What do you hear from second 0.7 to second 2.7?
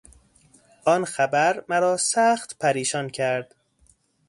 آن خبر مرا سخت